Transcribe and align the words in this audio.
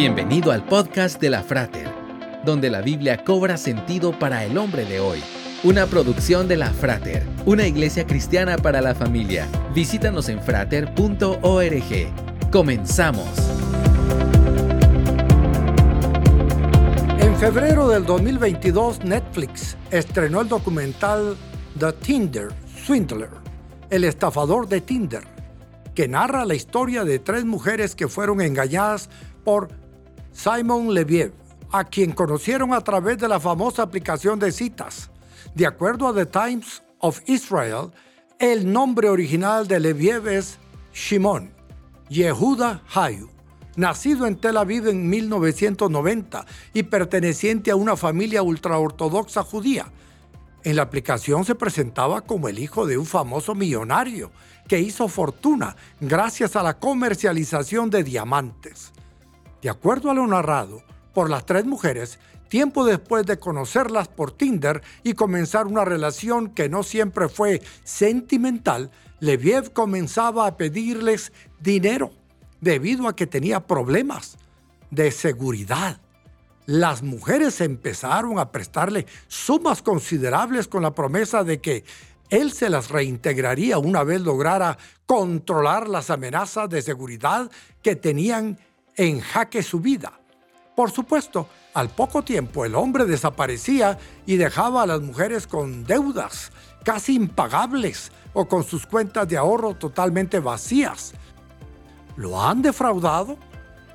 Bienvenido 0.00 0.52
al 0.52 0.64
podcast 0.64 1.20
de 1.20 1.28
la 1.28 1.42
Frater, 1.42 1.88
donde 2.44 2.70
la 2.70 2.82
Biblia 2.82 3.24
cobra 3.24 3.56
sentido 3.56 4.16
para 4.16 4.44
el 4.44 4.56
hombre 4.56 4.84
de 4.84 5.00
hoy. 5.00 5.20
Una 5.64 5.86
producción 5.86 6.46
de 6.46 6.56
la 6.56 6.70
Frater, 6.70 7.26
una 7.46 7.66
iglesia 7.66 8.06
cristiana 8.06 8.58
para 8.58 8.80
la 8.80 8.94
familia. 8.94 9.48
Visítanos 9.74 10.28
en 10.28 10.40
frater.org. 10.40 11.82
Comenzamos. 12.52 13.28
En 17.18 17.34
febrero 17.34 17.88
del 17.88 18.06
2022, 18.06 19.02
Netflix 19.02 19.76
estrenó 19.90 20.42
el 20.42 20.48
documental 20.48 21.36
The 21.76 21.92
Tinder 21.94 22.50
Swindler, 22.86 23.30
el 23.90 24.04
estafador 24.04 24.68
de 24.68 24.80
Tinder, 24.80 25.24
que 25.92 26.06
narra 26.06 26.44
la 26.44 26.54
historia 26.54 27.02
de 27.02 27.18
tres 27.18 27.44
mujeres 27.44 27.96
que 27.96 28.06
fueron 28.06 28.40
engañadas 28.40 29.10
por 29.42 29.87
Simon 30.38 30.94
Leviev, 30.94 31.32
a 31.72 31.82
quien 31.82 32.12
conocieron 32.12 32.72
a 32.72 32.80
través 32.80 33.18
de 33.18 33.26
la 33.26 33.40
famosa 33.40 33.82
aplicación 33.82 34.38
de 34.38 34.52
citas. 34.52 35.10
De 35.52 35.66
acuerdo 35.66 36.06
a 36.06 36.14
The 36.14 36.26
Times 36.26 36.80
of 37.00 37.20
Israel, 37.26 37.90
el 38.38 38.72
nombre 38.72 39.08
original 39.08 39.66
de 39.66 39.80
Leviev 39.80 40.28
es 40.28 40.58
Shimon 40.94 41.50
Yehuda 42.08 42.84
Hayu, 42.94 43.28
nacido 43.74 44.26
en 44.26 44.36
Tel 44.36 44.58
Aviv 44.58 44.86
en 44.86 45.10
1990 45.10 46.46
y 46.72 46.84
perteneciente 46.84 47.72
a 47.72 47.76
una 47.76 47.96
familia 47.96 48.40
ultraortodoxa 48.40 49.42
judía. 49.42 49.90
En 50.62 50.76
la 50.76 50.82
aplicación 50.82 51.44
se 51.44 51.56
presentaba 51.56 52.20
como 52.20 52.48
el 52.48 52.60
hijo 52.60 52.86
de 52.86 52.96
un 52.96 53.06
famoso 53.06 53.56
millonario 53.56 54.30
que 54.68 54.78
hizo 54.78 55.08
fortuna 55.08 55.74
gracias 56.00 56.54
a 56.54 56.62
la 56.62 56.78
comercialización 56.78 57.90
de 57.90 58.04
diamantes. 58.04 58.92
De 59.62 59.70
acuerdo 59.70 60.10
a 60.10 60.14
lo 60.14 60.26
narrado 60.26 60.82
por 61.12 61.30
las 61.30 61.44
tres 61.46 61.64
mujeres, 61.64 62.18
tiempo 62.48 62.84
después 62.84 63.26
de 63.26 63.38
conocerlas 63.38 64.08
por 64.08 64.32
Tinder 64.32 64.82
y 65.02 65.14
comenzar 65.14 65.66
una 65.66 65.84
relación 65.84 66.48
que 66.50 66.68
no 66.68 66.82
siempre 66.82 67.28
fue 67.28 67.62
sentimental, 67.84 68.90
Leviev 69.20 69.72
comenzaba 69.72 70.46
a 70.46 70.56
pedirles 70.56 71.32
dinero 71.60 72.12
debido 72.60 73.08
a 73.08 73.16
que 73.16 73.26
tenía 73.26 73.66
problemas 73.66 74.38
de 74.90 75.10
seguridad. 75.10 76.00
Las 76.66 77.02
mujeres 77.02 77.60
empezaron 77.60 78.38
a 78.38 78.52
prestarle 78.52 79.06
sumas 79.26 79.82
considerables 79.82 80.68
con 80.68 80.82
la 80.82 80.94
promesa 80.94 81.42
de 81.42 81.60
que 81.60 81.84
él 82.30 82.52
se 82.52 82.68
las 82.68 82.90
reintegraría 82.90 83.78
una 83.78 84.04
vez 84.04 84.20
lograra 84.20 84.76
controlar 85.06 85.88
las 85.88 86.10
amenazas 86.10 86.68
de 86.68 86.82
seguridad 86.82 87.50
que 87.82 87.96
tenían 87.96 88.58
en 88.98 89.20
jaque 89.20 89.62
su 89.62 89.80
vida. 89.80 90.12
Por 90.76 90.90
supuesto, 90.90 91.48
al 91.74 91.88
poco 91.88 92.22
tiempo 92.22 92.64
el 92.64 92.74
hombre 92.74 93.04
desaparecía 93.04 93.98
y 94.26 94.36
dejaba 94.36 94.82
a 94.82 94.86
las 94.86 95.00
mujeres 95.00 95.46
con 95.46 95.84
deudas 95.84 96.52
casi 96.84 97.14
impagables 97.14 98.12
o 98.32 98.46
con 98.46 98.64
sus 98.64 98.86
cuentas 98.86 99.26
de 99.28 99.36
ahorro 99.36 99.74
totalmente 99.74 100.40
vacías. 100.40 101.14
¿Lo 102.16 102.40
han 102.42 102.62
defraudado? 102.62 103.36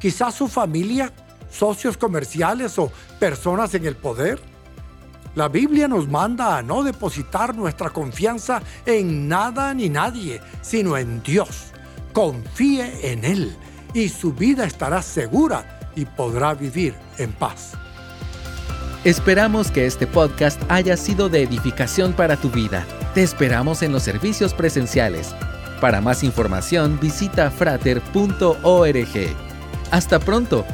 Quizás 0.00 0.34
su 0.34 0.48
familia, 0.48 1.12
socios 1.50 1.96
comerciales 1.96 2.78
o 2.78 2.90
personas 3.18 3.74
en 3.74 3.86
el 3.86 3.96
poder. 3.96 4.40
La 5.34 5.48
Biblia 5.48 5.88
nos 5.88 6.08
manda 6.08 6.56
a 6.56 6.62
no 6.62 6.84
depositar 6.84 7.54
nuestra 7.54 7.90
confianza 7.90 8.62
en 8.86 9.28
nada 9.28 9.74
ni 9.74 9.88
nadie, 9.88 10.40
sino 10.62 10.96
en 10.96 11.22
Dios. 11.22 11.72
Confíe 12.12 13.10
en 13.12 13.24
Él 13.24 13.56
y 13.94 14.08
su 14.08 14.32
vida 14.32 14.64
estará 14.64 15.00
segura 15.00 15.80
y 15.96 16.04
podrá 16.04 16.52
vivir 16.54 16.94
en 17.18 17.32
paz. 17.32 17.72
Esperamos 19.04 19.70
que 19.70 19.86
este 19.86 20.06
podcast 20.06 20.60
haya 20.68 20.96
sido 20.96 21.28
de 21.28 21.42
edificación 21.42 22.12
para 22.12 22.36
tu 22.36 22.50
vida. 22.50 22.84
Te 23.14 23.22
esperamos 23.22 23.82
en 23.82 23.92
los 23.92 24.02
servicios 24.02 24.54
presenciales. 24.54 25.34
Para 25.80 26.00
más 26.00 26.24
información 26.24 26.98
visita 27.00 27.50
frater.org. 27.50 28.56
Hasta 29.90 30.18
pronto 30.18 30.64